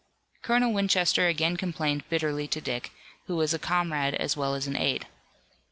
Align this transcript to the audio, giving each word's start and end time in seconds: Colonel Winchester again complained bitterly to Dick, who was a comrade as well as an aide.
Colonel 0.41 0.73
Winchester 0.73 1.27
again 1.27 1.57
complained 1.57 2.09
bitterly 2.09 2.47
to 2.47 2.59
Dick, 2.59 2.91
who 3.27 3.35
was 3.35 3.53
a 3.53 3.59
comrade 3.59 4.15
as 4.15 4.35
well 4.35 4.55
as 4.55 4.65
an 4.65 4.75
aide. 4.75 5.05